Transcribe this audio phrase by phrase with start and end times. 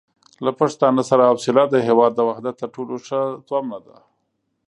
[0.45, 3.97] له پښتانه سره حوصله د هېواد د وحدت تر ټولو ښه تومنه ده.